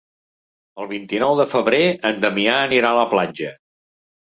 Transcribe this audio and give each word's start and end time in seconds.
El 0.83 0.89
vint-i-nou 0.93 1.35
de 1.41 1.45
febrer 1.51 1.83
en 2.11 2.25
Damià 2.25 2.57
anirà 2.65 2.93
a 2.95 3.01
la 3.03 3.07
platja. 3.15 3.55